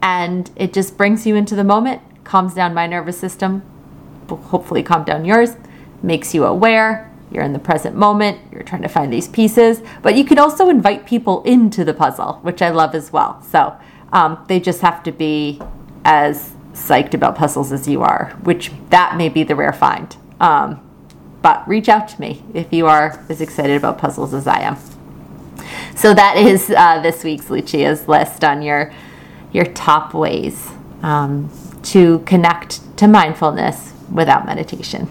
[0.03, 3.63] and it just brings you into the moment, calms down my nervous system,
[4.29, 5.57] hopefully calm down yours,
[6.03, 7.13] makes you aware.
[7.31, 10.69] You're in the present moment, you're trying to find these pieces, but you can also
[10.69, 13.43] invite people into the puzzle, which I love as well.
[13.43, 13.77] So
[14.13, 15.61] um, they just have to be
[16.05, 20.17] as psyched about puzzles as you are, which that may be the rare find.
[20.41, 20.83] Um,
[21.43, 24.77] but reach out to me if you are as excited about puzzles as I am.
[25.95, 28.93] So that is uh, this week's Lucia's list on your
[29.53, 30.71] your top ways
[31.03, 31.51] um,
[31.83, 35.07] to connect to mindfulness without meditation.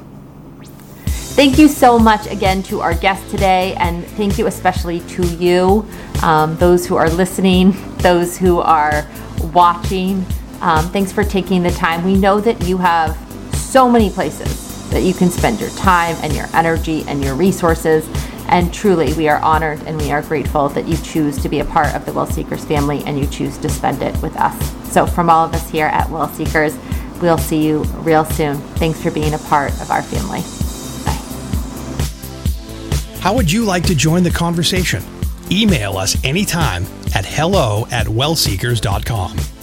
[1.08, 5.86] Thank you so much again to our guest today, and thank you especially to you,
[6.22, 9.06] um, those who are listening, those who are
[9.52, 10.26] watching.
[10.62, 12.04] Um, thanks for taking the time.
[12.04, 13.16] We know that you have
[13.56, 18.08] so many places that you can spend your time and your energy and your resources.
[18.48, 21.66] And truly, we are honored and we are grateful that you choose to be a
[21.66, 24.94] part of the Well Seekers family and you choose to spend it with us.
[24.94, 26.78] So, from all of us here at Well Seekers,
[27.22, 28.56] we'll see you real soon.
[28.76, 30.42] Thanks for being a part of our family.
[31.06, 31.22] Bye.
[33.20, 35.04] How would you like to join the conversation?
[35.52, 39.55] Email us anytime at hello at wellseekers.com.